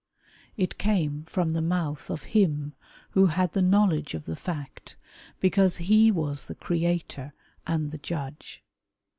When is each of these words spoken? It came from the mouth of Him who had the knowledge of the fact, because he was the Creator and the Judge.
It 0.57 0.79
came 0.79 1.25
from 1.27 1.53
the 1.53 1.61
mouth 1.61 2.09
of 2.09 2.23
Him 2.33 2.73
who 3.11 3.27
had 3.27 3.53
the 3.53 3.61
knowledge 3.61 4.15
of 4.15 4.25
the 4.25 4.35
fact, 4.35 4.95
because 5.39 5.77
he 5.77 6.09
was 6.09 6.45
the 6.47 6.55
Creator 6.55 7.35
and 7.67 7.91
the 7.91 7.99
Judge. 7.99 8.63